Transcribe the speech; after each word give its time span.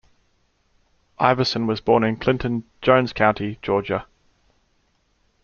Iverson 1.19 1.67
was 1.67 1.79
born 1.79 2.03
in 2.03 2.15
Clinton, 2.15 2.63
Jones 2.81 3.13
County, 3.13 3.59
Georgia. 3.61 4.07